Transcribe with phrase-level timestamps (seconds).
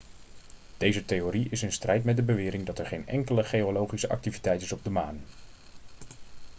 [0.77, 4.71] deze theorie is in strijd met de bewering dat er geen enkele geologische activiteit is
[4.71, 5.19] op de maan